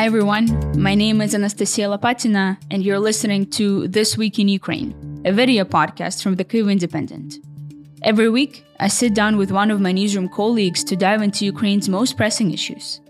[0.00, 0.46] Hi, everyone.
[0.80, 4.94] My name is Anastasiia Lapatina, and you're listening to This Week in Ukraine,
[5.26, 7.34] a video podcast from the Kyiv Independent.
[8.02, 11.90] Every week, I sit down with one of my newsroom colleagues to dive into Ukraine's
[11.90, 13.02] most pressing issues.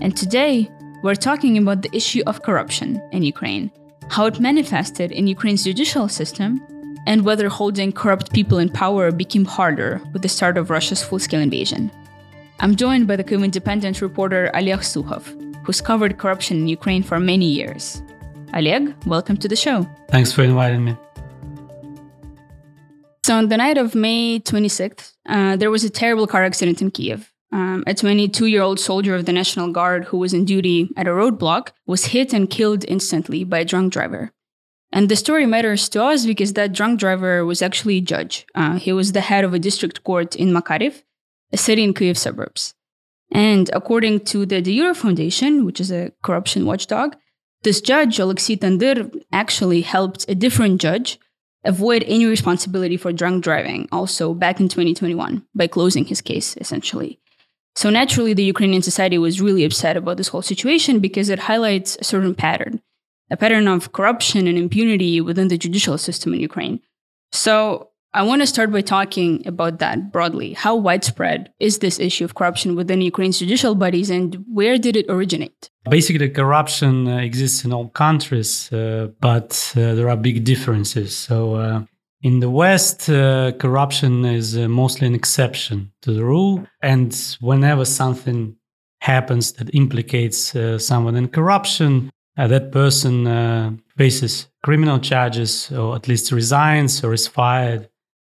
[0.00, 0.70] And today,
[1.02, 3.70] we're talking about the issue of corruption in Ukraine,
[4.08, 6.58] how it manifested in Ukraine's judicial system,
[7.06, 11.18] and whether holding corrupt people in power became harder with the start of Russia's full
[11.18, 11.90] scale invasion.
[12.60, 17.18] I'm joined by the Kyiv Independent reporter Oleg Sukhov, who's covered corruption in Ukraine for
[17.18, 18.02] many years.
[18.54, 19.86] Oleg, welcome to the show.
[20.08, 20.96] Thanks for inviting me.
[23.24, 26.90] So, on the night of May 26th, uh, there was a terrible car accident in
[26.90, 27.32] Kiev.
[27.52, 31.08] Um, a 22 year old soldier of the National Guard who was in duty at
[31.08, 34.32] a roadblock was hit and killed instantly by a drunk driver.
[34.92, 38.46] And the story matters to us because that drunk driver was actually a judge.
[38.54, 41.02] Uh, he was the head of a district court in Makariv,
[41.52, 42.74] a city in Kiev suburbs.
[43.32, 47.16] And according to the De Jure Foundation, which is a corruption watchdog,
[47.62, 51.18] this judge, Alexei Tandyr, actually helped a different judge
[51.64, 57.20] avoid any responsibility for drunk driving, also back in 2021, by closing his case, essentially.
[57.76, 61.96] So naturally, the Ukrainian society was really upset about this whole situation because it highlights
[62.00, 62.80] a certain pattern,
[63.30, 66.80] a pattern of corruption and impunity within the judicial system in Ukraine.
[67.30, 70.52] So I want to start by talking about that broadly.
[70.54, 75.06] How widespread is this issue of corruption within Ukraine's judicial bodies and where did it
[75.08, 75.70] originate?
[75.88, 81.16] Basically, corruption uh, exists in all countries, uh, but uh, there are big differences.
[81.16, 81.82] So, uh,
[82.22, 86.66] in the West, uh, corruption is uh, mostly an exception to the rule.
[86.82, 88.56] And whenever something
[89.00, 97.02] happens that implicates someone in corruption, that person faces criminal charges or at least resigns
[97.02, 97.89] or is fired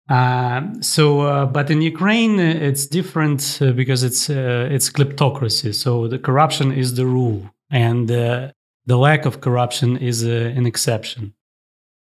[0.09, 5.73] um, so, uh, but in Ukraine, uh, it's different uh, because it's uh, it's kleptocracy.
[5.73, 8.54] So the corruption is the rule, and the
[8.98, 11.34] lack of corruption is an exception.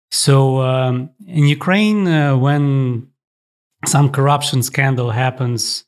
[0.10, 2.06] So um, in Ukraine,
[2.40, 3.08] when
[3.86, 5.86] some corruption scandal happens,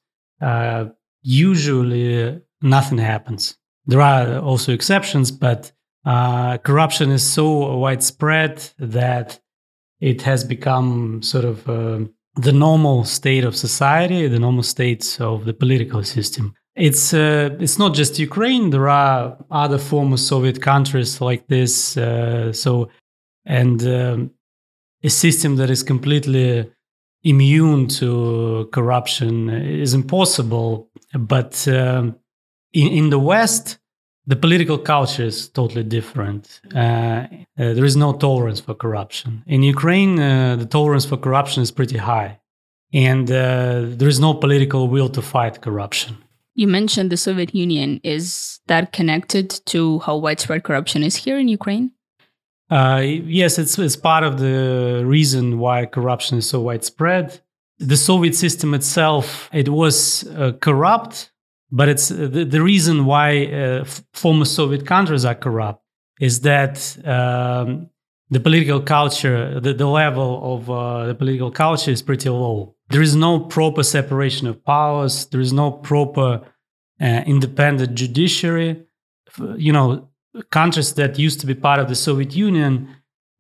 [1.24, 3.58] usually nothing happens.
[3.88, 5.72] There are also exceptions, but
[6.06, 9.40] corruption is so widespread that
[10.00, 12.00] it has become sort of uh,
[12.36, 16.54] the normal state of society, the normal states of the political system.
[16.76, 18.70] It's uh, it's not just Ukraine.
[18.70, 21.96] There are other former Soviet countries like this.
[21.96, 22.90] Uh, so,
[23.46, 24.32] and um,
[25.02, 26.70] a system that is completely
[27.24, 30.90] immune to corruption is impossible.
[31.18, 32.18] But um,
[32.74, 33.80] in in the West,
[34.28, 36.62] the political culture is totally different.
[36.74, 39.44] Uh, uh, there is no tolerance for corruption.
[39.48, 42.40] In Ukraine, uh, the tolerance for corruption is pretty high,
[42.92, 46.18] and uh, there is no political will to fight corruption.
[46.56, 48.00] You mentioned the Soviet Union.
[48.04, 51.92] Is that connected to how widespread corruption is here in Ukraine?
[52.70, 57.42] Uh, yes, it's, it's part of the reason why corruption is so widespread.
[57.78, 61.30] The Soviet system itself, it was uh, corrupt
[61.72, 65.84] but it's uh, the, the reason why uh, former Soviet countries are corrupt
[66.20, 67.90] is that um,
[68.30, 72.76] the political culture, the, the level of uh, the political culture is pretty low.
[72.90, 75.26] There is no proper separation of powers.
[75.28, 76.42] There is no proper
[77.02, 78.84] uh, independent judiciary.
[79.58, 80.10] You know,
[80.52, 82.88] countries that used to be part of the Soviet Union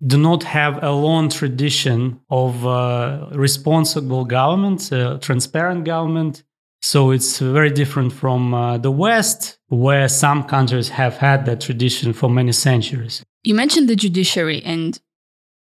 [0.05, 6.43] do not have a long tradition of uh, responsible government, uh, transparent government,
[6.85, 12.13] so it's very different from uh, the West, where some countries have had that tradition
[12.13, 13.23] for many centuries.
[13.43, 14.99] You mentioned the judiciary, and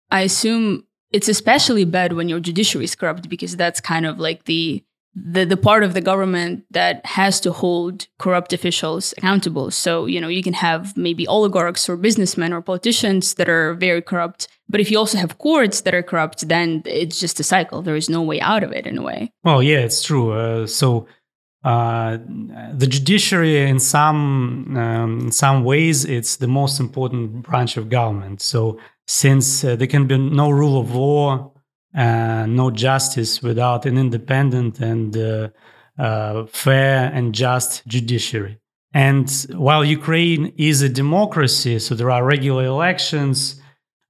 [0.10, 4.46] I assume it's especially bad when your judiciary is corrupt because that's kind of like
[4.46, 9.70] the the, the part of the government that has to hold corrupt officials accountable.
[9.70, 14.02] So, you know, you can have maybe oligarchs or businessmen or politicians that are very
[14.02, 14.48] corrupt.
[14.72, 17.82] But if you also have courts that are corrupt, then it's just a cycle.
[17.82, 19.32] There is no way out of it in a way.
[19.44, 20.32] Well, yeah, it's true.
[20.32, 21.08] Uh, so,
[21.64, 22.18] uh,
[22.74, 28.42] the judiciary, in some um, in some ways, it's the most important branch of government.
[28.42, 31.52] So, since uh, there can be no rule of law
[31.94, 35.50] no justice without an independent and uh,
[35.98, 38.60] uh, fair and just judiciary.
[38.94, 43.61] And while Ukraine is a democracy, so there are regular elections.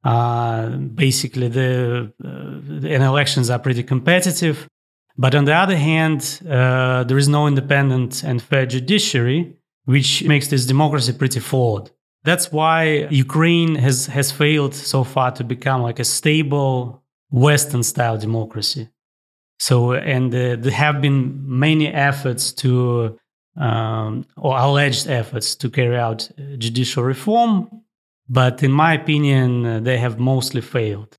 [0.04, 2.30] Uh, basically, the, uh,
[2.82, 4.68] the elections are pretty competitive.
[5.18, 9.56] But on the other hand, uh, there is no independent and fair judiciary,
[9.86, 11.92] which makes this democracy pretty flawed.
[12.24, 18.18] That's why Ukraine has, has failed so far to become like a stable Western style
[18.18, 18.90] democracy.
[19.60, 23.20] So, and uh, there have been many efforts to
[23.58, 27.81] um, or alleged efforts to carry out judicial reform,
[28.32, 31.18] but in my opinion, uh, they have mostly failed.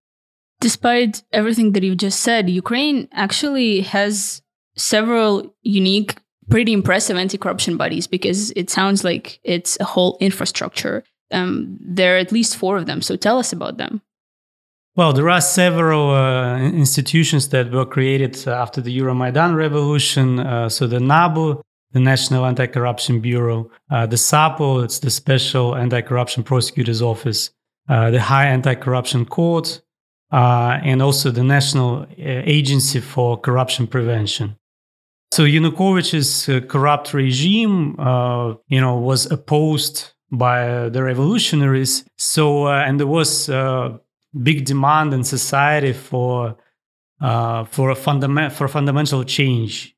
[0.61, 4.41] Despite everything that you just said, Ukraine actually has
[4.76, 6.17] several unique,
[6.49, 11.05] pretty impressive anti corruption bodies because it sounds like it's a whole infrastructure.
[11.31, 13.03] Um, there are at least four of them.
[13.03, 14.00] So tell us about them.
[14.97, 20.41] Well, there are several uh, institutions that were created after the Euromaidan revolution.
[20.41, 21.61] Uh, so the NABU,
[21.93, 27.50] the National Anti-Corruption Bureau, uh, the SAPO, it's the Special Anti-Corruption Prosecutor's Office,
[27.89, 29.83] uh, the High Anti-Corruption Court,
[30.33, 34.56] uh, and also the National uh, Agency for Corruption Prevention.
[35.33, 37.94] So Yanukovych's corrupt regime,
[38.69, 42.05] you know, was opposed by the revolutionaries.
[42.19, 43.49] So, and there was
[44.43, 46.56] big demand in society for
[47.21, 49.94] uh, for a fundament for fundamental change.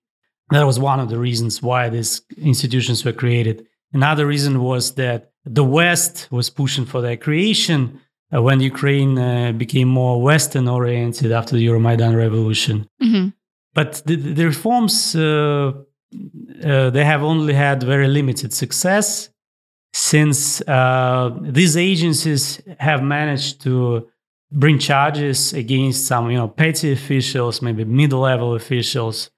[0.50, 3.66] That was one of the reasons why these institutions were created.
[3.92, 8.00] Another reason was that the West was pushing for their creation
[8.34, 12.88] uh, when Ukraine uh, became more Western oriented after the Euromaidan revolution.
[13.02, 13.28] Mm-hmm.
[13.74, 15.72] But the, the reforms uh,
[16.62, 19.30] uh, they have only had very limited success
[19.92, 24.08] since uh, these agencies have managed to
[24.50, 29.30] bring charges against some, you know, petty officials, maybe middle level officials.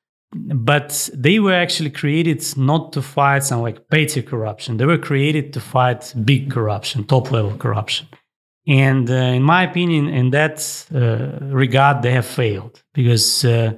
[0.55, 4.77] But they were actually created not to fight some like petty corruption.
[4.77, 8.07] They were created to fight big corruption, top-level corruption.
[8.67, 13.75] And uh, in my opinion, in that uh, regard, they have failed because uh,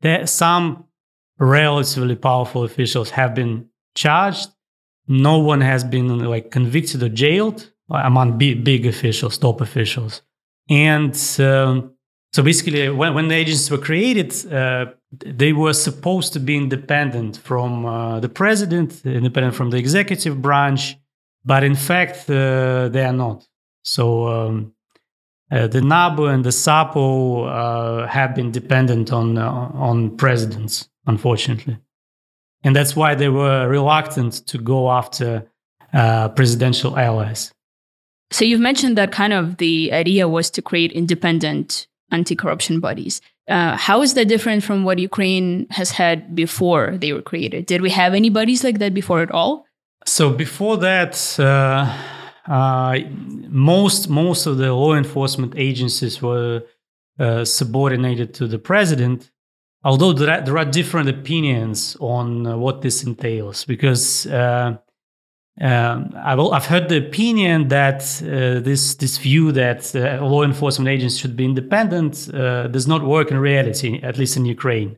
[0.00, 0.84] there, some
[1.38, 4.48] relatively powerful officials have been charged.
[5.06, 10.22] No one has been like convicted or jailed among big, big officials, top officials.
[10.68, 11.94] And um,
[12.32, 17.36] so basically, when, when the agencies were created, uh, they were supposed to be independent
[17.36, 20.96] from uh, the president, independent from the executive branch,
[21.44, 23.46] but in fact, uh, they are not.
[23.82, 24.74] So um,
[25.50, 31.78] uh, the NABU and the SAPO uh, have been dependent on uh, on presidents, unfortunately,
[32.64, 35.46] and that's why they were reluctant to go after
[36.34, 37.52] presidential allies.
[38.30, 43.20] So you've mentioned that kind of the idea was to create independent anti-corruption bodies.
[43.48, 47.66] Uh, how is that different from what Ukraine has had before they were created?
[47.66, 49.66] Did we have any bodies like that before at all?
[50.06, 51.92] So before that, uh,
[52.46, 52.98] uh,
[53.48, 56.62] most most of the law enforcement agencies were
[57.18, 59.30] uh, subordinated to the president.
[59.84, 64.26] Although there are, there are different opinions on uh, what this entails, because
[65.60, 70.88] um, I've, I've heard the opinion that uh, this this view that uh, law enforcement
[70.88, 74.96] agents should be independent uh, does not work in reality, at least in Ukraine.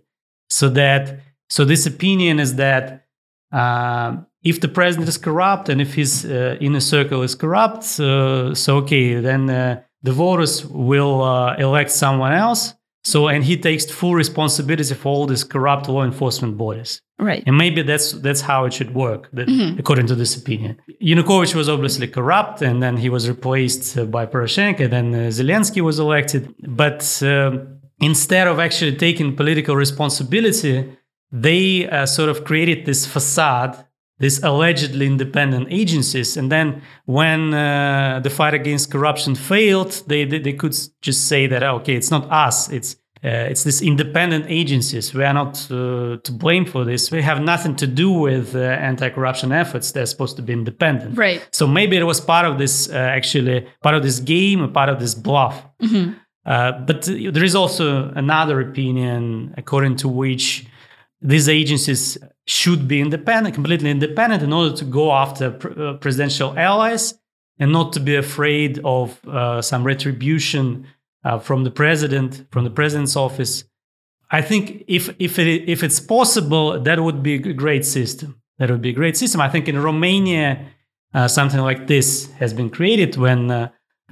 [0.48, 3.06] So that so this opinion is that
[3.50, 8.54] um, if the president is corrupt and if his uh, inner circle is corrupt, uh,
[8.54, 11.24] so okay, then uh, the voters will
[11.58, 12.74] elect someone else
[13.04, 17.02] so, and he takes full responsibility for all these corrupt law enforcement bodies.
[17.18, 17.44] Right.
[17.46, 19.78] And maybe that's that's how it should work, that, mm-hmm.
[19.78, 20.80] according to this opinion.
[21.02, 24.88] Yanukovych was obviously corrupt, and then he was replaced uh, by Poroshenko.
[24.90, 26.52] Then uh, Zelensky was elected.
[26.66, 27.58] But uh,
[28.00, 30.96] instead of actually taking political responsibility,
[31.30, 33.84] they uh, sort of created this facade
[34.18, 36.36] these allegedly independent agencies.
[36.36, 41.46] And then when uh, the fight against corruption failed, they, they, they could just say
[41.48, 45.14] that, okay, it's not us, it's uh, it's these independent agencies.
[45.14, 47.10] We are not uh, to blame for this.
[47.10, 49.92] We have nothing to do with uh, anti-corruption efforts.
[49.92, 51.16] They're supposed to be independent.
[51.16, 51.48] Right.
[51.50, 55.00] So maybe it was part of this, uh, actually, part of this game, part of
[55.00, 55.64] this bluff.
[55.80, 56.12] Mm-hmm.
[56.44, 60.66] Uh, but there is also another opinion according to which
[61.22, 66.58] these agencies should be independent, completely independent, in order to go after pr- uh, presidential
[66.58, 67.14] allies
[67.58, 70.86] and not to be afraid of uh, some retribution
[71.24, 73.64] uh, from the president, from the president's office.
[74.30, 78.40] I think if if it, if it's possible, that would be a great system.
[78.58, 79.40] That would be a great system.
[79.40, 80.66] I think in Romania,
[81.14, 83.68] uh, something like this has been created when uh,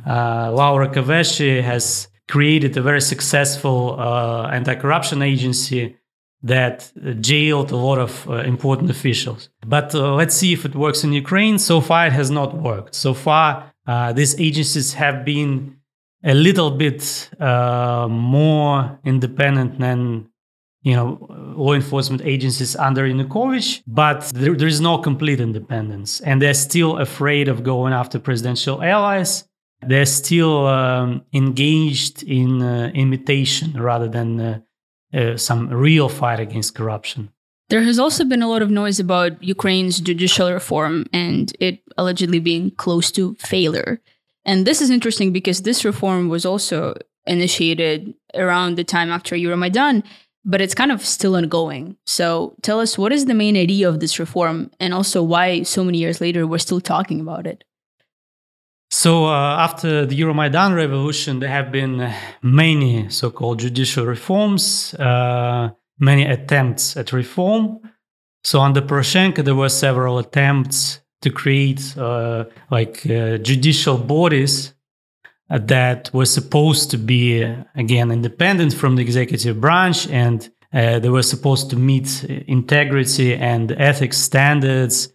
[0.06, 5.96] uh, Laura Kövesi has created a very successful anti-corruption agency
[6.42, 9.48] that jailed a lot of uh, important officials.
[9.66, 11.58] But uh, let's see if it works in Ukraine.
[11.58, 12.94] So far, it has not worked.
[12.94, 15.76] So far, uh, these agencies have been
[16.24, 20.28] a little bit uh, more independent than
[20.82, 26.42] you know law enforcement agencies under Yanukovych, but there, there is no complete independence, and
[26.42, 29.44] they're still afraid of going after presidential allies.
[29.84, 34.62] They're still um, engaged in uh, imitation rather than
[35.14, 37.30] uh, some real fight against corruption.
[37.68, 42.38] There has also been a lot of noise about Ukraine's judicial reform and it allegedly
[42.38, 44.00] being close to failure.
[44.44, 46.94] And this is interesting because this reform was also
[47.26, 50.02] initiated around the time after Euromaidan,
[50.44, 51.96] but it's kind of still ongoing.
[52.04, 55.84] So tell us what is the main idea of this reform and also why so
[55.84, 57.64] many years later we're still talking about it?
[58.94, 65.70] So, uh, after the Euromaidan revolution, there have been many so called judicial reforms, uh,
[65.98, 67.80] many attempts at reform.
[68.44, 74.74] So, under Poroshenko, there were several attempts to create uh, like uh, judicial bodies
[75.48, 77.42] that were supposed to be,
[77.74, 83.72] again, independent from the executive branch and uh, they were supposed to meet integrity and
[83.72, 85.08] ethics standards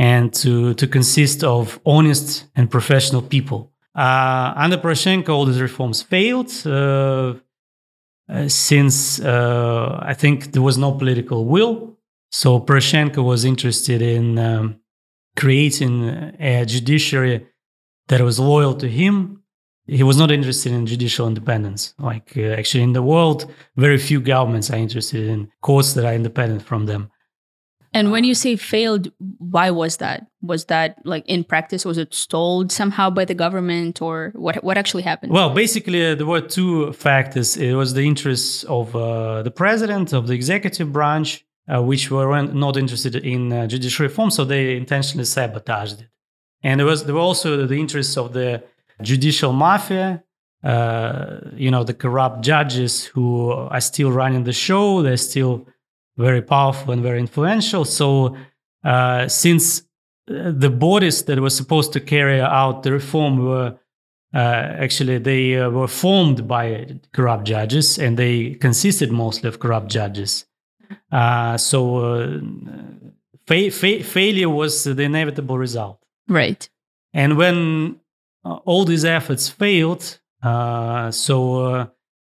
[0.00, 3.70] and to, to consist of honest and professional people.
[3.94, 7.34] Uh, under Poroshenko, all these reforms failed uh,
[8.30, 11.98] uh, since uh, I think there was no political will.
[12.30, 14.80] So Poroshenko was interested in um,
[15.36, 16.08] creating
[16.40, 17.46] a judiciary
[18.08, 19.42] that was loyal to him.
[19.86, 21.92] He was not interested in judicial independence.
[21.98, 26.14] Like uh, actually, in the world, very few governments are interested in courts that are
[26.14, 27.10] independent from them.
[27.92, 30.26] And when you say failed, why was that?
[30.42, 31.84] Was that like in practice?
[31.84, 34.62] Was it stalled somehow by the government, or what?
[34.62, 35.32] What actually happened?
[35.32, 37.56] Well, basically, uh, there were two factors.
[37.56, 42.42] It was the interests of uh, the president of the executive branch, uh, which were
[42.42, 46.08] not interested in uh, judicial reform, so they intentionally sabotaged it.
[46.62, 48.62] And there was there were also the interests of the
[49.02, 50.22] judicial mafia.
[50.62, 55.02] Uh, you know, the corrupt judges who are still running the show.
[55.02, 55.66] They're still
[56.20, 57.84] very powerful and very influential.
[57.84, 58.36] So,
[58.84, 59.80] uh, since
[60.30, 63.78] uh, the bodies that were supposed to carry out the reform were
[64.32, 69.88] uh, actually they uh, were formed by corrupt judges and they consisted mostly of corrupt
[69.88, 70.46] judges.
[71.10, 72.40] Uh, so, uh,
[73.46, 76.04] fa- fa- failure was the inevitable result.
[76.28, 76.68] Right.
[77.12, 78.00] And when
[78.44, 81.86] all these efforts failed, so uh,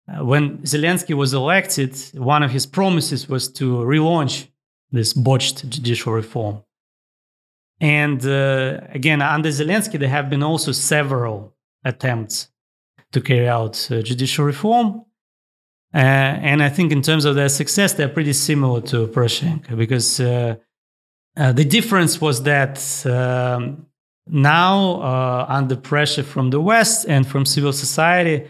[0.08, 4.48] when Zelensky was elected, one of his promises was to relaunch
[4.92, 6.64] this botched judicial reform.
[7.80, 12.50] And uh, again, under Zelensky, there have been also several attempts
[13.12, 15.06] to carry out uh, judicial reform.
[15.94, 20.20] Uh, and I think in terms of their success, they're pretty similar to Poroshenko because
[20.20, 20.56] uh,
[21.38, 23.86] uh, the difference was that um,
[24.28, 28.48] now, under pressure from the West and from civil society,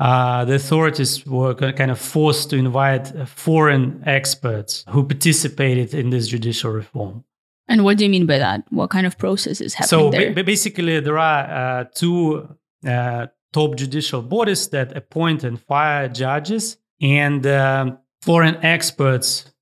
[0.00, 6.26] uh, the authorities were kind of forced to invite foreign experts who participated in this
[6.26, 7.22] judicial reform.
[7.68, 8.64] And what do you mean by that?
[8.70, 10.32] What kind of process is happening so there?
[10.32, 12.48] ba- basically, there are uh, two
[12.88, 19.52] uh, top judicial bodies that appoint and fire judges, and um, foreign experts,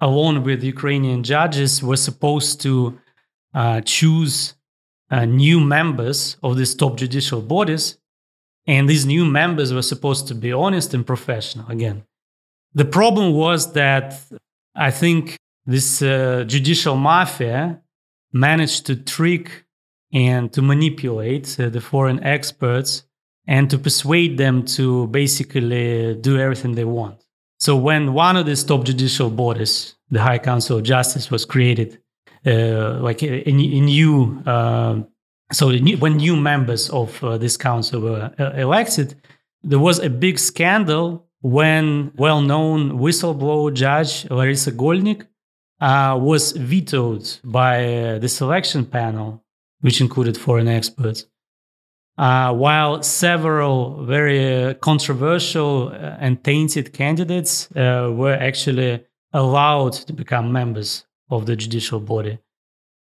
[0.00, 2.96] along with Ukrainian judges, were supposed to
[3.52, 4.54] uh, choose
[5.10, 7.98] uh, new members of these top judicial bodies
[8.68, 12.04] and these new members were supposed to be honest and professional again.
[12.74, 14.20] The problem was that
[14.76, 17.80] I think this uh, judicial mafia
[18.32, 19.64] managed to trick
[20.12, 23.02] and to manipulate uh, the foreign experts
[23.46, 27.24] and to persuade them to basically do everything they want.
[27.58, 31.98] So when one of these top judicial bodies, the High Council of Justice, was created,
[32.46, 35.00] uh, like a, a, new uh,
[35.52, 39.14] so when new members of uh, this council were uh, elected,
[39.62, 45.26] there was a big scandal when well-known whistleblower judge Larissa Golnik
[45.80, 49.42] uh, was vetoed by uh, the selection panel,
[49.80, 51.26] which included foreign experts.
[52.18, 61.06] Uh, while several very controversial uh, and tainted candidates were actually allowed to become members
[61.30, 62.38] of the judicial body.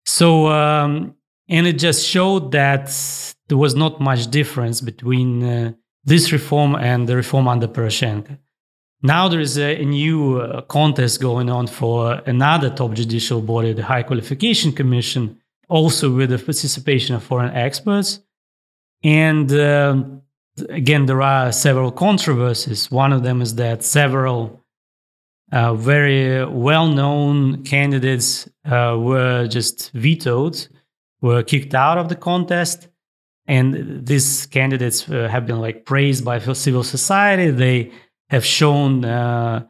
[0.06, 1.16] So um,
[1.50, 2.86] and it just showed that
[3.48, 5.72] there was not much difference between uh,
[6.06, 8.38] this reform and the reform under Poroshenko.
[9.02, 13.74] Now there is a, a new uh, contest going on for another top judicial body,
[13.74, 18.20] the High Qualification Commission, also with the participation of foreign experts.
[19.04, 20.04] And uh,
[20.70, 22.92] again, there are several controversies.
[22.92, 24.64] One of them is that several
[25.52, 30.68] uh, very well known candidates uh, were just vetoed
[31.22, 32.88] were kicked out of the contest
[33.48, 37.50] and these candidates uh, have been like praised by civil society.
[37.50, 37.92] They
[38.30, 39.66] have shown uh,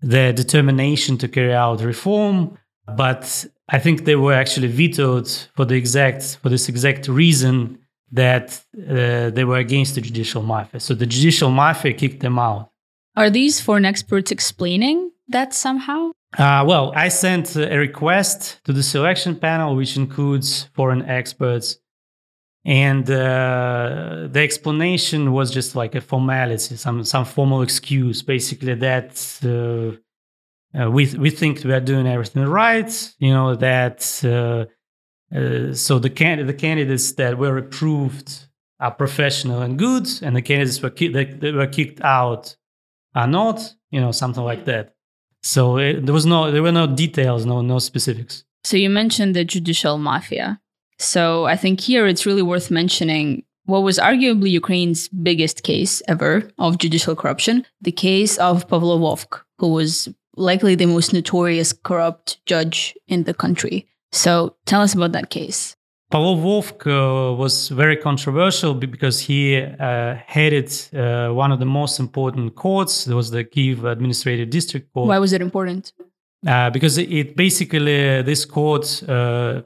[0.00, 2.56] their determination to carry out reform
[2.96, 7.78] but i think they were actually vetoed for the exact for this exact reason
[8.12, 10.80] that uh, they were against the judicial mafia.
[10.80, 12.70] So the judicial mafia kicked them out.
[13.16, 18.82] Are these foreign experts explaining that somehow Uh, well, I sent a request to the
[18.82, 21.78] selection panel, which includes foreign experts.
[22.64, 29.12] And uh, the explanation was just like a formality, some, some formal excuse, basically that
[29.44, 29.96] uh,
[30.78, 34.66] uh we, we think we are doing everything right, you know, that uh,
[35.34, 38.46] uh, so the, can- the candidates that were approved
[38.78, 42.56] are professional and good, and the candidates were, ki- that, that were kicked out
[43.14, 44.94] are not, you know, something like that.
[45.42, 48.44] So it, there was no, there were no details, no, no specifics.
[48.64, 50.60] So you mentioned the judicial mafia.
[50.98, 56.50] So I think here it's really worth mentioning what was arguably Ukraine's biggest case ever
[56.58, 62.44] of judicial corruption, the case of Pavlo Vovk, who was likely the most notorious corrupt
[62.46, 63.86] judge in the country.
[64.12, 65.76] So tell us about that case.
[66.10, 72.00] Pavlo Vovk uh, was very controversial because he uh, headed uh, one of the most
[72.00, 73.06] important courts.
[73.06, 75.06] It was the Kiev Administrative District Court.
[75.06, 75.92] Why was it important?
[76.44, 79.62] Uh, because it basically, this court uh,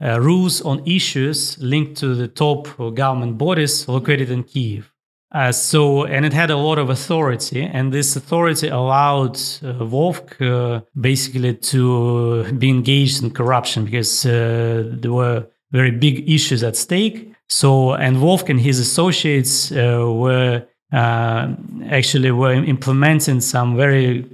[0.00, 4.92] uh, rules on issues linked to the top government bodies located in Kiev.
[5.34, 10.40] Uh, so, and it had a lot of authority, and this authority allowed uh, Vovk
[10.40, 17.32] uh, basically to be engaged in corruption because there were very big issues at stake.
[17.48, 21.54] So, and Vovk and his associates uh, were uh,
[21.90, 24.26] actually were implementing some very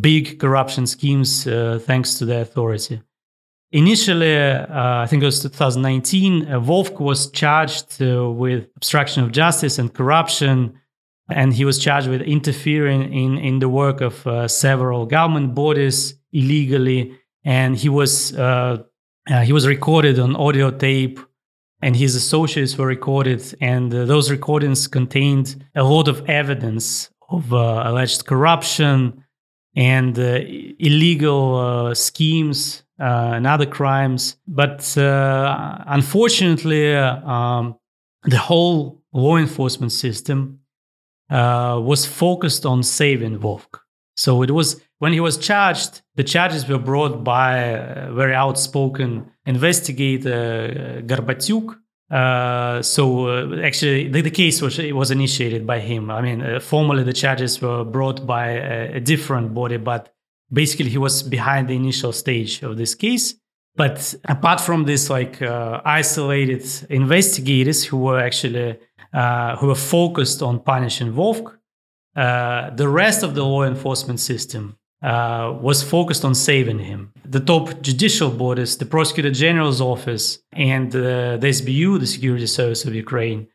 [0.00, 3.00] big corruption schemes uh, thanks to the authority.
[3.72, 9.30] Initially, uh, I think it was 2019, uh, Vovk was charged uh, with obstruction of
[9.30, 10.74] justice and corruption,
[11.30, 17.16] and he was charged with interfering in, in the work of several government bodies illegally.
[17.44, 18.32] And he was
[19.30, 21.20] uh, he was recorded on audio tape
[21.82, 27.52] and his associates were recorded and uh, those recordings contained a lot of evidence of
[27.52, 29.24] uh, alleged corruption
[29.76, 30.40] and uh,
[30.78, 34.36] illegal uh, schemes uh, and other crimes.
[34.46, 37.76] But unfortunately um,
[38.24, 40.60] the whole law enforcement system
[41.30, 43.80] was focused on saving Vovk
[44.16, 49.30] so it was when he was charged, the charges were brought by a very outspoken
[49.46, 51.74] investigator, uh, Garbatyuk.
[52.10, 56.10] Uh, so uh, actually, the, the, case was was initiated by him.
[56.10, 60.12] I mean, uh, formally the charges were brought by a, a, different body, but
[60.52, 63.36] basically he was behind the initial stage of this case.
[63.76, 68.78] But apart from this, like uh, isolated investigators who were actually
[69.14, 71.56] uh, who were focused on punishing Vovk,
[72.16, 77.12] uh, the rest of the law enforcement system uh, was focused on saving him.
[77.24, 82.84] The top judicial bodies, the Prosecutor General's office, and uh, the SBU, the Security Service
[82.84, 83.48] of Ukraine,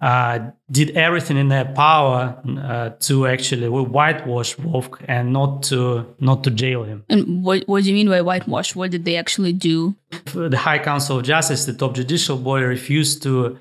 [0.00, 6.44] uh, did everything in their power uh, to actually whitewash Vovk and not to not
[6.44, 7.04] to jail him.
[7.08, 8.74] And what what do you mean by whitewash?
[8.76, 9.96] What did they actually do?
[10.32, 13.58] The High Council of Justice, the top judicial body, refused to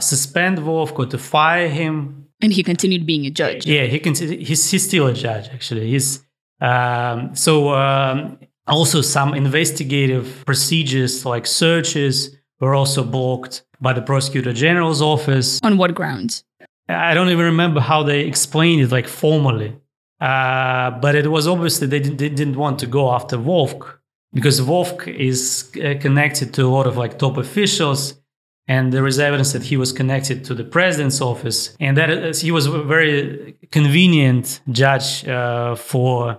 [0.00, 3.66] suspend Vovk or to fire him and he continued being a judge.
[3.66, 4.14] Yeah, he can.
[4.14, 5.48] He's, he's still a judge.
[5.50, 6.24] Actually, he's
[6.60, 7.74] um, so.
[7.74, 15.58] Um, also, some investigative procedures like searches were also blocked by the prosecutor general's office.
[15.64, 16.44] On what grounds?
[16.88, 19.76] I don't even remember how they explained it, like formally.
[20.20, 23.94] Uh, but it was obviously they, did, they didn't want to go after Vovk
[24.34, 28.20] because Vovk is uh, connected to a lot of like top officials
[28.68, 32.34] and there is evidence that he was connected to the president's office and that uh,
[32.34, 36.38] he was a very convenient judge uh, for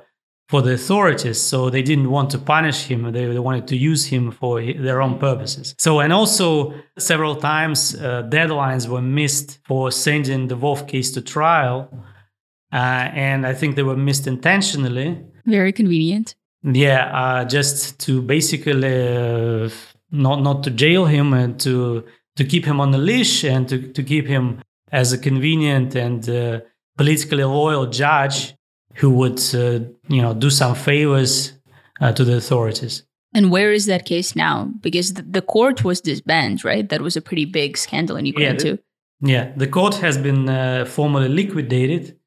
[0.51, 4.05] for the authorities so they didn't want to punish him they, they wanted to use
[4.05, 5.73] him for their own purposes.
[5.77, 11.21] So and also several times uh, deadlines were missed for sending the Vovk case to
[11.21, 11.77] trial
[12.73, 15.09] uh, and i think they were missed intentionally.
[15.45, 16.35] Very convenient.
[16.63, 19.69] Yeah uh, just to basically uh,
[20.25, 22.03] not not to jail him and to
[22.37, 24.45] to keep him on the leash and to, to keep him
[24.91, 26.59] as a convenient and uh,
[26.97, 28.53] politically loyal judge
[28.95, 31.53] who would uh, you know do some favors
[31.99, 33.03] uh, to the authorities.
[33.33, 34.69] And where is that case now?
[34.81, 36.89] Because the, the, court was disbanded right?
[36.89, 38.79] That was a pretty big scandal in ukraine yeah, too.
[39.21, 42.17] Yeah the court has been uh, formally liquidated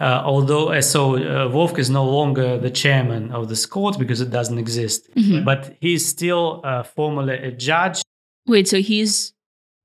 [0.00, 4.22] uh, although uh, so uh, Vovk is no longer the chairman of this court because
[4.22, 5.44] it doesn't exist, mm-hmm.
[5.44, 8.00] but he's still uh, formally a judge.
[8.46, 9.34] Wait, so he's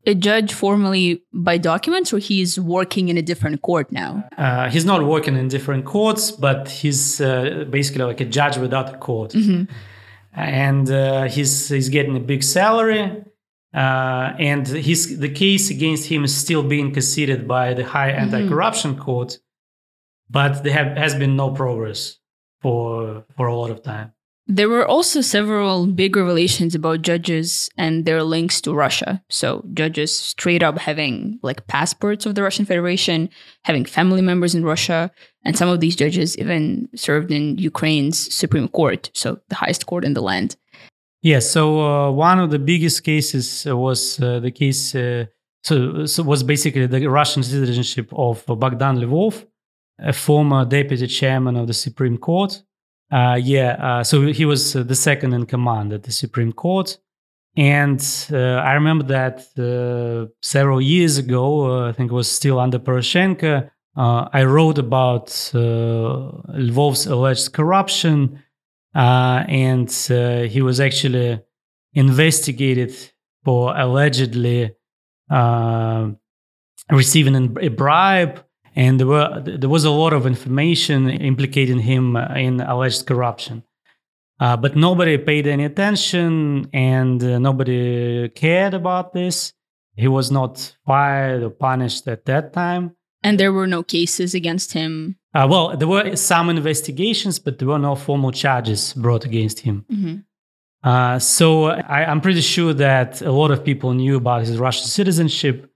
[0.05, 4.27] a judge formally by documents or he's working in a different court now?
[4.37, 8.93] Uh, he's not working in different courts, but he's uh, basically like a judge without
[8.93, 9.31] a court.
[9.31, 9.71] Mm-hmm.
[10.33, 13.23] And uh, he's, he's getting a big salary.
[13.73, 18.33] Uh, and his, the case against him is still being considered by the High mm-hmm.
[18.33, 19.37] Anti Corruption Court,
[20.29, 22.17] but there have, has been no progress
[22.61, 24.14] for for a lot of time.
[24.47, 29.23] There were also several big revelations about judges and their links to Russia.
[29.27, 33.29] So, judges straight up having like passports of the Russian Federation,
[33.63, 35.09] having family members in Russia,
[35.43, 40.05] and some of these judges even served in Ukraine's Supreme Court, so the highest court
[40.05, 40.55] in the land.
[41.23, 41.49] Yes.
[41.49, 44.93] so uh, one of the biggest cases was uh, the case.
[44.93, 45.25] Uh,
[45.63, 49.43] so, so was basically the Russian citizenship of Bogdan Lvov,
[49.97, 52.61] a former deputy chairman of the Supreme Court
[53.11, 56.97] uh, yeah, uh, so he was uh, the second in command at the Supreme Court.
[57.57, 59.45] And uh, I remember that
[60.41, 67.53] several years ago, I think it was still under Poroshenko, I wrote about Lvov's alleged
[67.53, 68.43] corruption.
[68.93, 69.89] and
[70.51, 71.39] he was actually
[71.93, 72.93] investigated
[73.45, 74.75] for allegedly
[75.29, 76.09] uh,
[76.91, 78.44] receiving a bribe
[78.75, 83.63] and there were there was a lot of information implicating him in alleged corruption.
[84.39, 89.53] Uh, but nobody paid any attention and uh, nobody cared about this.
[89.95, 92.95] He was not fired or punished at that time.
[93.23, 95.15] And there were no cases against him.
[95.33, 99.85] Uh, well, there were some investigations, but there were no formal charges brought against him.
[99.89, 100.15] Mm-hmm.
[100.87, 104.85] Uh, so I, am pretty sure that a lot of people knew about his Russian
[104.85, 105.71] citizenship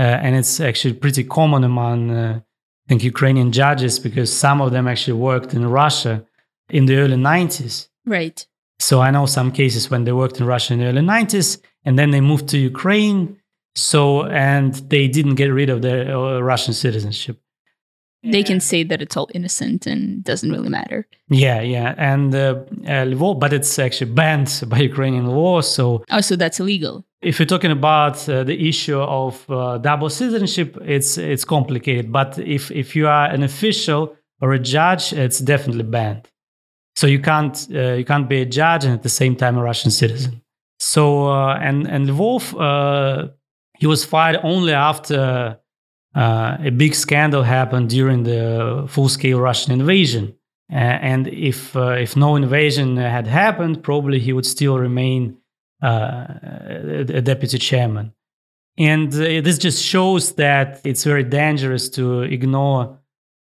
[0.00, 4.88] and it's actually pretty common among uh, I think Ukrainian judges because some of them
[4.88, 6.24] actually worked in Russia
[6.70, 7.88] in the early 90s.
[8.06, 8.46] Right.
[8.78, 11.98] So I know some cases when they worked in Russia in the early 90s and
[11.98, 13.36] then they moved to Ukraine.
[13.74, 17.40] So, and they didn't get rid of their uh, Russian citizenship.
[18.24, 21.06] They can say that it's all innocent and doesn't really matter.
[21.28, 21.94] Yeah, yeah.
[21.96, 25.60] And uh, uh, but it's actually banned by Ukrainian law.
[25.60, 27.04] So, oh, so that's illegal.
[27.20, 32.12] If you're talking about uh, the issue of uh, double citizenship, it's it's complicated.
[32.12, 36.28] But if if you are an official or a judge, it's definitely banned.
[36.94, 39.62] So you can't uh, you can't be a judge and at the same time a
[39.62, 40.42] Russian citizen.
[40.78, 43.28] So uh, and and Lvov, uh,
[43.78, 45.58] he was fired only after
[46.14, 50.34] uh, a big scandal happened during the full scale Russian invasion.
[50.70, 55.37] and if if no invasion had happened, probably he would still remain
[55.82, 58.12] a deputy chairman.
[58.78, 62.98] And uh, this just shows that it's very dangerous to ignore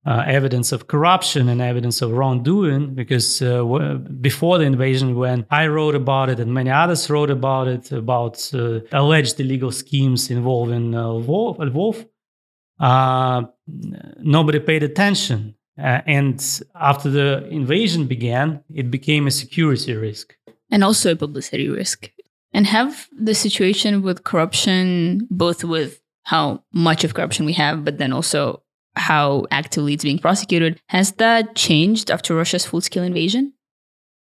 [0.04, 5.46] uh, evidence of corruption and evidence of wrongdoing because uh, w- before the invasion, when
[5.52, 10.32] I wrote about it and many others wrote about it, about uh, alleged illegal schemes
[10.32, 12.08] involving uh, Lvov
[14.24, 15.54] nobody paid attention.
[15.78, 20.36] and after the invasion began, it became a security risk
[20.72, 22.10] and also a publicity risk.
[22.54, 27.98] And have the situation with corruption, both with how much of corruption we have, but
[27.98, 28.64] then also
[28.96, 33.54] how actively it's being prosecuted, has that changed after Russia's full scale invasion?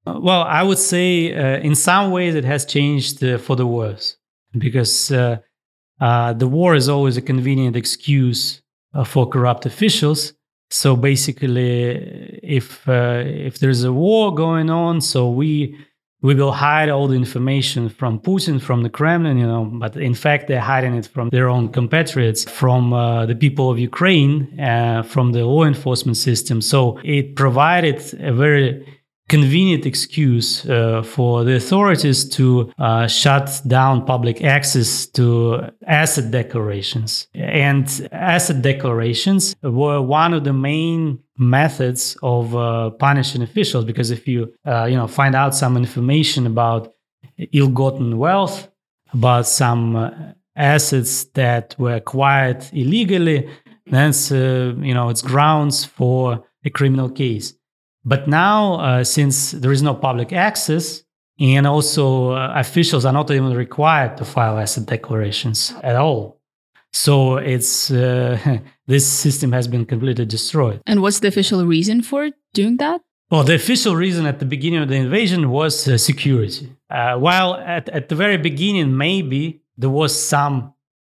[0.06, 3.68] Uh, well, I would say uh, in some ways it has changed uh, for the
[3.68, 4.18] worse
[4.58, 5.38] because uh,
[6.00, 8.62] uh the war is always a convenient excuse
[8.94, 10.34] uh, for corrupt officials.
[10.70, 15.78] So basically, if if there's a war going on, so we
[16.24, 20.16] we will hide all the information from Putin, from the Kremlin, you know, but in
[20.16, 25.04] fact, they're hiding it from their own compatriots, from uh, the people of Ukraine, uh,
[25.04, 26.62] from the law enforcement system.
[26.62, 28.86] So it provided a very
[29.34, 37.28] convenient excuse uh, for the authorities to uh, shut down public access to asset declarations.
[37.34, 44.28] And asset declarations were one of the main methods of uh, punishing officials because if
[44.28, 46.94] you uh, you know find out some information about
[47.54, 48.70] ill-gotten wealth,
[49.14, 50.12] about some uh,
[50.56, 53.50] assets that were acquired illegally,
[53.88, 54.36] then uh,
[54.90, 57.56] you know it's grounds for a criminal case.
[58.06, 61.04] But now, uh, since there is no public access,
[61.40, 66.40] and also uh, officials are not even required to file asset declarations at all.
[66.92, 70.82] So it's uh, this system has been completely destroyed.
[70.86, 73.02] And what's the official reason for doing that?
[73.32, 76.72] Well, the official reason at the beginning of the invasion was uh, security.
[76.90, 80.76] Uh, while at, at the very beginning, maybe there was some,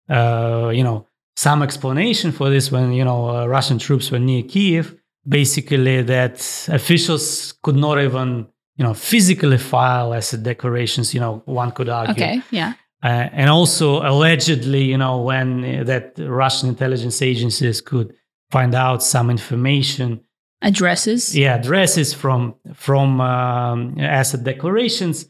[0.09, 4.95] uh, you know, some explanation for this when you know Russian troops were near Kiev
[5.27, 11.71] basically that officials could not even you know physically file asset declarations you know one
[11.71, 12.13] could argue.
[12.13, 12.73] Okay yeah.
[13.03, 18.13] Uh, and also allegedly you know when uh, that russian intelligence agencies could
[18.51, 20.21] find out some information.
[20.61, 21.35] Addresses?
[21.35, 25.27] Yeah addresses from from um, asset declarations.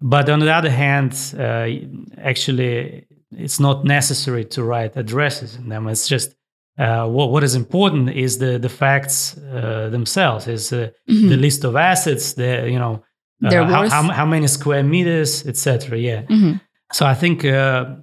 [0.00, 1.68] But on the other hand uh,
[2.18, 5.88] actually it's not necessary to write addresses in them.
[5.88, 6.34] It's just
[6.78, 11.28] uh, what, what is important is the the facts uh, themselves is uh, mm-hmm.
[11.28, 13.02] the list of assets the you know
[13.44, 16.54] uh, how, how, how, many square meters etc yeah mm-hmm.
[16.92, 17.94] so i think uh,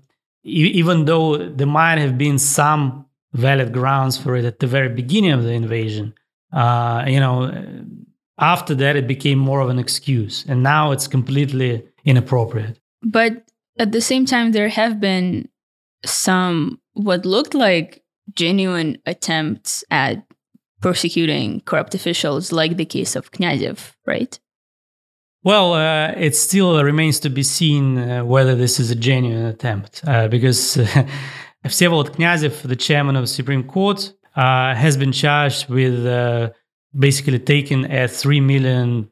[0.45, 4.89] e- even though there might have been some valid grounds for it at the very
[4.89, 6.13] beginning of the invasion
[6.53, 7.51] uh, you know
[8.38, 13.43] after that it became more of an excuse and now it's completely inappropriate but
[13.79, 15.47] at the same time there have been
[16.05, 18.01] some what looked like
[18.36, 20.24] genuine attempts at
[20.82, 24.39] persecuting corrupt officials, like the case of Knyazev, right?
[25.44, 30.02] Well, uh, it still remains to be seen uh, whether this is a genuine attempt,
[30.06, 30.86] uh, because uh,
[31.65, 36.52] Vsevolod Knyazev, the chairman of the Supreme Court, uh, has been charged with uh,
[36.98, 39.10] basically taking a $3 million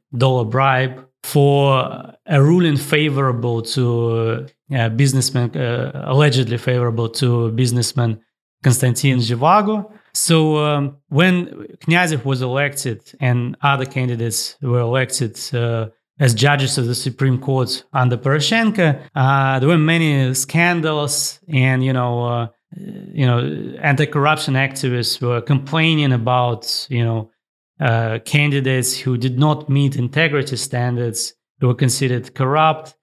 [0.49, 8.21] bribe for a ruling favorable to uh, businessman, allegedly favorable to businessman
[8.63, 9.91] Konstantin Zhevago.
[10.13, 15.87] So um, when Knyazev was elected and other candidates were elected uh,
[16.19, 21.93] as judges of the Supreme Court under Poroshenko, uh, there were many scandals, and you
[21.93, 23.39] know, uh, you know,
[23.81, 27.31] anti-corruption activists were complaining about you know
[27.79, 32.95] uh, candidates who did not meet integrity standards, who were considered corrupt,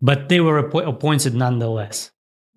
[0.00, 2.12] but they were app- appointed nonetheless.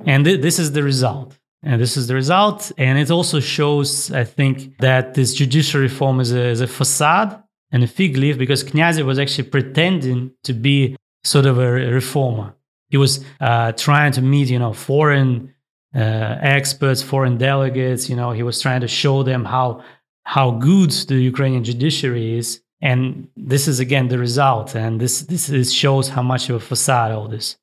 [0.05, 1.39] And th- this is the result.
[1.65, 2.71] And this is the result.
[2.77, 7.41] And it also shows, I think, that this judicial reform is a, is a facade
[7.71, 12.53] and a fig leaf because Knyazev was actually pretending to be sort of a reformer.
[12.89, 15.55] He was uh, trying to meet, you know, foreign
[15.95, 18.09] uh, experts, foreign delegates.
[18.09, 19.83] You know, he was trying to show them how
[20.23, 22.61] how good the Ukrainian judiciary is.
[22.81, 24.75] And this is again the result.
[24.75, 27.57] And this this, this shows how much of a facade all this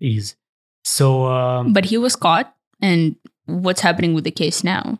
[0.00, 0.36] is.
[0.84, 4.98] So, um, but he was caught and what's happening with the case now?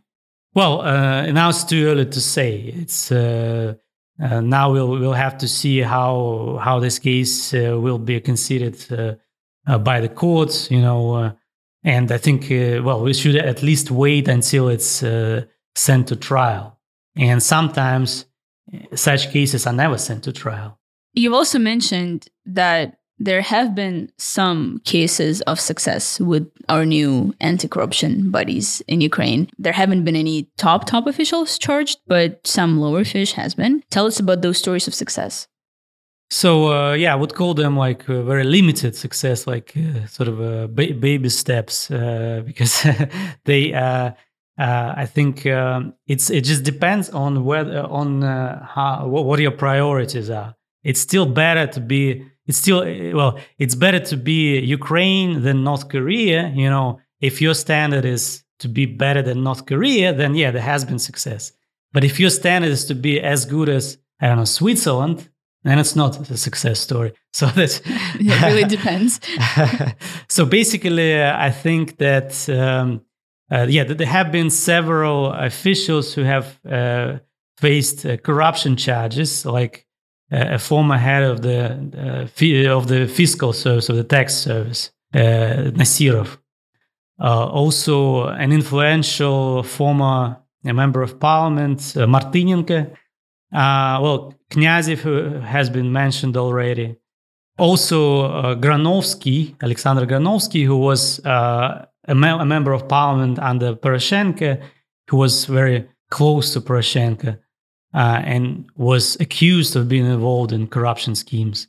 [0.55, 2.73] Well, uh, now it's too early to say.
[2.75, 3.75] It's uh,
[4.23, 8.77] uh, now we'll we'll have to see how how this case uh, will be considered
[8.91, 9.15] uh,
[9.67, 10.71] uh, by the courts.
[10.71, 11.35] You know,
[11.85, 12.47] and I think
[12.85, 15.05] well we should at least wait until it's
[15.75, 16.79] sent to trial.
[17.19, 18.27] And sometimes
[18.95, 20.79] such cases are never sent to trial.
[21.13, 28.31] You've also mentioned that there have been some cases of success with our new anti-corruption
[28.31, 29.49] bodies in Ukraine.
[29.59, 33.83] There haven't been any top top officials charged, but some lower fish has been.
[33.91, 35.49] Tell us about those stories of success.
[36.29, 40.41] So uh, yeah, I would call them like very limited success, like uh, sort of
[40.41, 42.87] uh, ba- baby steps, uh, because
[43.45, 43.73] they.
[43.73, 44.13] Uh,
[44.59, 50.31] uh, I think um, it's it just depends on whether on how what your priorities
[50.31, 50.55] are.
[50.83, 52.81] It's still better to be it's still
[53.15, 57.01] well it's better to be ukraine than north korea you know.
[57.19, 60.99] If your standard is to be better than north korea then yeah there has been
[60.99, 61.53] success.
[61.93, 65.29] But if your standard is to be as good as i don't know switzerland
[65.65, 67.13] then it's not a success story.
[67.33, 67.83] So that
[68.21, 69.21] it really depends.
[70.29, 73.03] So basically uh, i think that um,
[73.51, 77.19] uh, yeah there have been several officials who have uh,
[77.59, 79.86] faced uh, corruption charges like
[80.31, 82.29] a former head of the
[82.69, 86.39] uh, of the fiscal service of the tax service, uh, Nasirov.
[87.19, 92.91] Uh, also, an influential former member of parliament, Martynenko.
[93.53, 96.97] well, Knyazev has been mentioned already.
[97.59, 103.75] Also, uh, Granovsky, Alexander Granovsky, who was uh, a, me- a, member of parliament under
[103.75, 104.61] Poroshenko,
[105.09, 107.39] who was very close to Poroshenko
[107.95, 111.69] uh, and was accused of being involved in corruption schemes.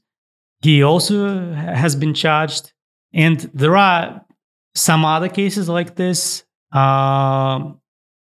[0.62, 2.74] He also has been charged,
[3.14, 4.26] and there are
[4.76, 6.44] some other cases like this.
[6.72, 7.72] Uh,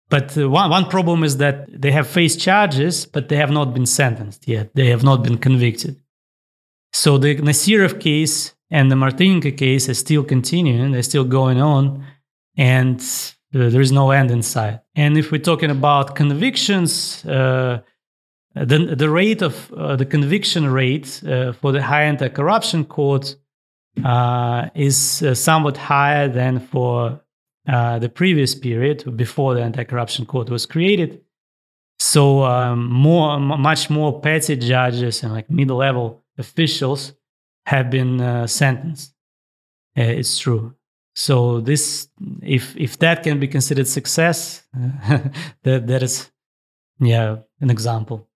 [0.10, 3.86] but one, one problem is that they have faced charges, but they have not been
[3.86, 4.74] sentenced yet.
[4.76, 6.00] They have not been convicted.
[6.94, 12.06] So the Nasirov case and the Martynenko case is still continuing, they're still going on,
[12.58, 13.02] and
[13.56, 14.82] uh, there is no end in sight.
[14.96, 17.80] And if we're talking about convictions, uh,
[18.54, 23.36] the, the rate of uh, the conviction rate uh, for the high anti-corruption court
[24.04, 27.22] uh, is somewhat higher than for
[27.66, 31.22] the previous period before the anti-corruption court was created.
[31.98, 37.14] So um, more, much more petty judges and like middle-level officials
[37.66, 39.14] have been sentenced.
[39.96, 40.76] it's true.
[41.16, 42.10] So this,
[42.42, 44.64] if if that can be considered success,
[45.64, 46.30] that that is,
[47.00, 48.28] yeah, an example.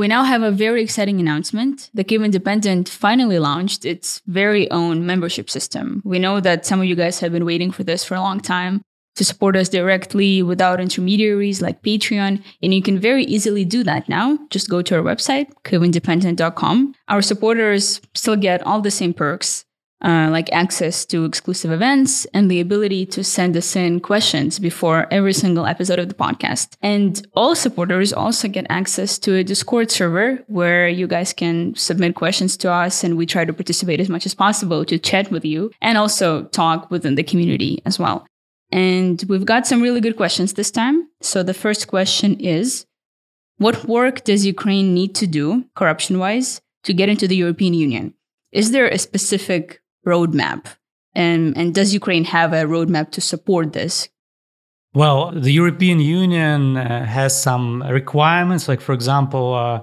[0.00, 1.90] we now have a very exciting announcement.
[1.92, 6.00] The Kyiv Independent finally launched its very own membership system.
[6.06, 8.40] We know that some of you guys have been waiting for this for a long
[8.40, 8.80] time
[9.16, 12.42] to support us directly without intermediaries like Patreon.
[12.62, 14.38] And you can very easily do that now.
[14.50, 16.94] Just go to our website, kyivindependent.com.
[17.08, 19.64] Our supporters still get all the same perks
[20.02, 25.06] uh, like access to exclusive events and the ability to send us in questions before
[25.10, 26.76] every single episode of the podcast.
[26.80, 32.14] And all supporters also get access to a Discord server where you guys can submit
[32.14, 35.44] questions to us and we try to participate as much as possible to chat with
[35.44, 38.26] you and also talk within the community as well.
[38.72, 41.08] And we've got some really good questions this time.
[41.20, 42.86] So the first question is
[43.58, 48.14] What work does Ukraine need to do, corruption wise, to get into the European Union?
[48.52, 50.66] Is there a specific roadmap?
[51.14, 54.08] And, and does Ukraine have a roadmap to support this?
[54.94, 59.82] Well, the European Union uh, has some requirements, like, for example, uh,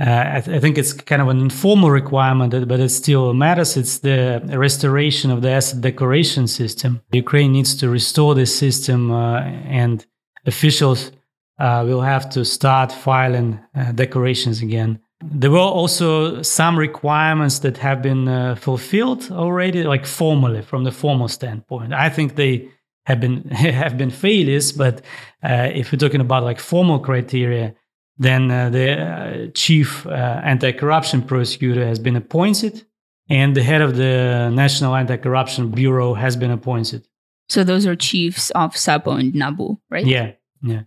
[0.00, 3.76] uh, I, th- I, think it's kind of an informal requirement, but it still matters.
[3.76, 7.00] It's the restoration of the asset declaration system.
[7.12, 10.04] Ukraine needs to restore this system, uh, and
[10.46, 11.12] officials
[11.60, 14.98] uh, will have to start filing uh, declarations again.
[15.22, 20.90] There were also some requirements that have been uh, fulfilled already, like formally from the
[20.90, 21.92] formal standpoint.
[21.92, 22.68] I think they
[23.06, 25.02] have been have been failures, but
[25.40, 27.76] if we're talking about like formal criteria,
[28.16, 30.10] then uh, the uh, chief uh,
[30.44, 32.84] anti-corruption prosecutor has been appointed,
[33.28, 37.08] and the head of the National Anti-Corruption Bureau has been appointed.
[37.48, 40.06] So those are chiefs of SAPO and NABU, right?
[40.06, 40.82] Yeah, yeah.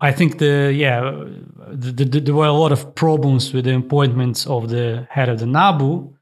[0.00, 1.00] I think the yeah
[1.72, 5.38] the, the, there were a lot of problems with the appointments of the head of
[5.38, 6.14] the NABU,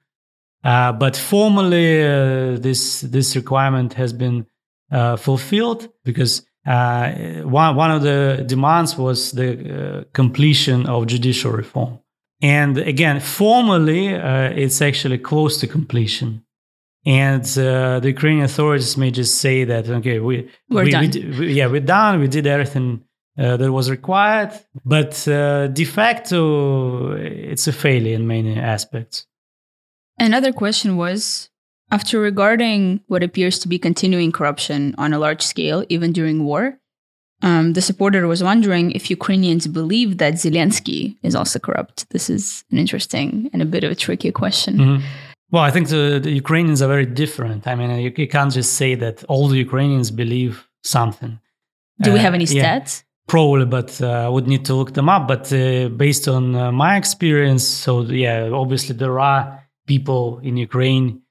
[0.64, 4.47] uh, but formally uh, this this requirement has been
[4.90, 7.11] uh, fulfilled because uh,
[7.45, 11.99] one one of the demands was the uh, completion of judicial reform,
[12.43, 16.45] and again formally uh, it's actually close to completion.
[17.07, 21.11] And the Ukrainian authorities may just say that okay we we're we, done.
[21.11, 22.89] We, we, yeah we're done we did everything
[23.39, 24.53] uh, that was required.
[24.85, 29.27] But uh, de facto, it's a failure in many aspects.
[30.19, 31.49] Another question was
[31.90, 36.79] after regarding what appears to be continuing corruption on a large scale, even during war,
[37.42, 42.09] um, the supporter was wondering if Ukrainians believe that Zelensky is also corrupt.
[42.11, 44.77] This is an interesting and a bit of a tricky question.
[44.77, 45.05] Mm-hmm.
[45.51, 47.66] Well, I think the, the, Ukrainians are very different.
[47.66, 51.38] I mean, you, you, can't just say that all the Ukrainians believe something.
[52.03, 53.01] Do uh, we have any stats?
[53.01, 55.29] Yeah probably, but uh, I would need to look them up.
[55.29, 61.22] But uh, based on uh, my experience, so yeah, obviously there are people in Ukraine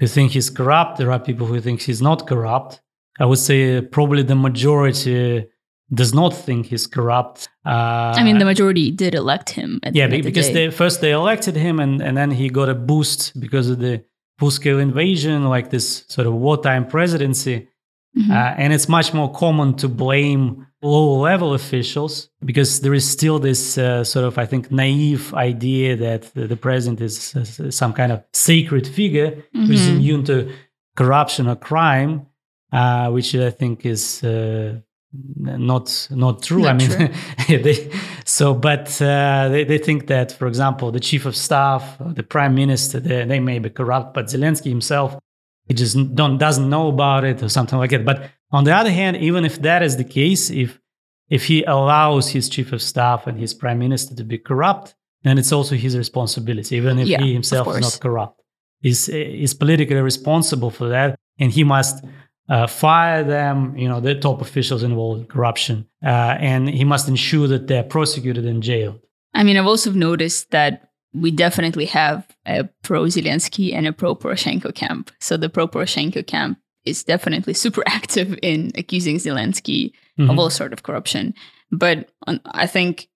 [0.00, 0.98] who think he's corrupt.
[0.98, 2.80] There are people who think he's not corrupt.
[3.20, 5.46] I would say probably the majority
[5.92, 7.48] does not think he's corrupt.
[7.64, 9.80] Uh, I mean, the majority did elect him.
[9.92, 12.74] yeah, the because the they, first they elected him, and, and then he got a
[12.74, 14.02] boost because of the
[14.38, 17.68] full-scale invasion, like this sort of wartime presidency.
[18.16, 18.30] Mm-hmm.
[18.30, 23.38] Uh, and it's much more common to blame low level officials because there is still
[23.38, 27.92] this uh, sort of, I think, naive idea that the, the president is uh, some
[27.92, 29.66] kind of sacred figure mm-hmm.
[29.66, 30.52] who's immune to
[30.96, 32.26] corruption or crime,
[32.72, 34.78] uh, which I think is uh,
[35.12, 36.62] not not true.
[36.62, 37.58] Not I mean, true.
[37.62, 37.90] they,
[38.24, 42.54] so but uh, they, they think that, for example, the chief of staff, the prime
[42.54, 45.18] minister, they, they may be corrupt, but Zelensky himself
[45.66, 48.04] he just don't doesn't know about it or something like that.
[48.04, 50.80] But on the other hand, even if that is the case, if
[51.28, 55.38] if he allows his chief of staff and his prime minister to be corrupt, then
[55.38, 58.40] it's also his responsibility, even if yeah, he himself is not corrupt.
[58.80, 62.04] He's, he's politically responsible for that, and he must
[62.48, 67.08] uh, fire them, you know, the top officials involved in corruption, uh, and he must
[67.08, 69.00] ensure that they're prosecuted and jailed.
[69.32, 74.14] I mean, I've also noticed that we definitely have a pro Zelensky and a pro
[74.14, 75.10] Poroshenko camp.
[75.20, 80.30] So the pro Poroshenko camp is definitely super active in accusing Zelensky mm-hmm.
[80.30, 81.34] of all sort of corruption.
[81.70, 83.08] But on, I think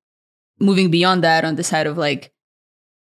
[0.61, 2.33] moving beyond that, on the side of like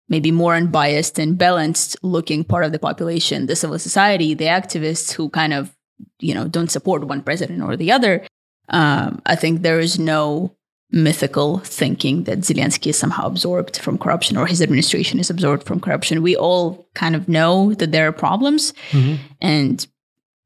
[0.09, 5.13] maybe more unbiased and balanced looking part of the population, the civil society, the activists
[5.13, 5.75] who kind of
[6.21, 8.27] you know don't support one president or the other,
[8.69, 10.57] um, I think there is no
[10.91, 15.81] mythical thinking that Zelensky is somehow absorbed from corruption or his administration is absorbed from
[15.81, 16.23] corruption.
[16.23, 19.17] We all kind of know that there are problems, mm-hmm.
[19.41, 19.87] and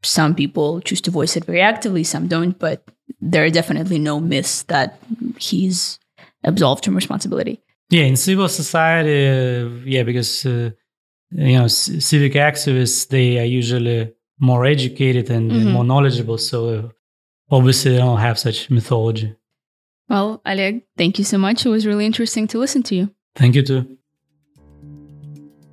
[0.03, 2.85] some people choose to voice it very actively, some don't, but
[3.21, 4.99] there are definitely no myths that
[5.39, 5.99] he's
[6.45, 7.61] absolved from responsibility.
[7.91, 10.71] Yeah, in civil society, uh, yeah, because uh,
[11.31, 15.71] you know, c- civic activists they are usually more educated and, mm-hmm.
[15.71, 16.89] more knowledgeable, so uh,
[17.51, 19.35] obviously they don't have such mythology.
[20.09, 21.67] Well, Oleg, thank you so much.
[21.67, 23.11] It was really interesting to listen to you.
[23.35, 23.98] Thank you too.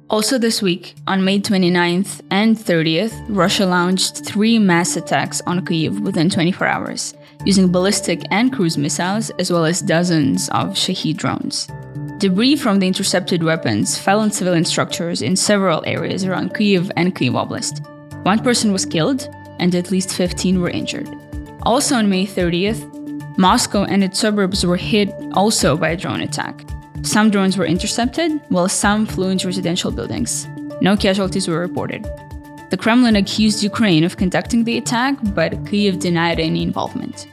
[0.08, 5.99] Also, this week, on May 29th and 30th, Russia launched three mass attacks on Kyiv
[6.01, 11.68] within 24 hours, using ballistic and cruise missiles, as well as dozens of Shahed drones.
[12.20, 17.16] Debris from the intercepted weapons fell on civilian structures in several areas around Kyiv and
[17.16, 17.84] Kyiv Oblast.
[18.24, 19.28] One person was killed,
[19.58, 21.10] and at least 15 were injured.
[21.64, 26.64] Also on May 30th, Moscow and its suburbs were hit also by a drone attack.
[27.06, 30.47] Some drones were intercepted, while some flew into residential buildings.
[30.82, 32.03] No casualties were reported.
[32.72, 37.28] The Kremlin accused Ukraine of conducting the attack, but Kyiv denied any involvement.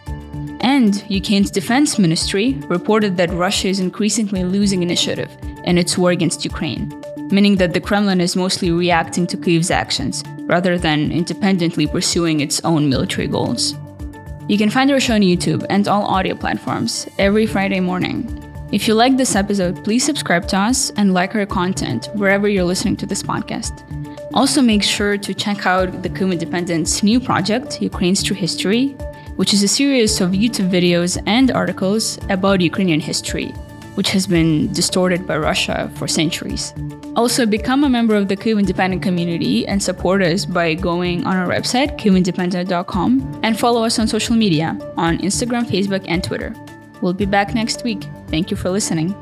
[0.61, 5.31] And Ukraine's defense ministry reported that Russia is increasingly losing initiative
[5.65, 6.93] in its war against Ukraine,
[7.31, 12.61] meaning that the Kremlin is mostly reacting to Kyiv's actions rather than independently pursuing its
[12.63, 13.75] own military goals.
[14.49, 18.42] You can find our show on YouTube and all audio platforms every Friday morning.
[18.73, 22.65] If you like this episode, please subscribe to us and like our content wherever you're
[22.65, 23.85] listening to this podcast.
[24.33, 28.97] Also, make sure to check out the Kyiv Independent's new project, Ukraine's True History,
[29.37, 33.49] which is a series of YouTube videos and articles about Ukrainian history,
[33.97, 36.73] which has been distorted by Russia for centuries.
[37.15, 41.37] Also, become a member of the Kyiv Independent community and support us by going on
[41.37, 46.55] our website, kyivindependent.com, and follow us on social media on Instagram, Facebook, and Twitter.
[47.03, 48.09] We'll be back next week.
[48.29, 49.15] Thank you for listening.